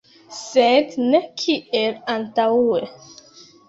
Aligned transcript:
Sed 0.37 0.95
ne 1.13 1.21
kiel 1.43 2.03
antaŭe. 2.19 2.85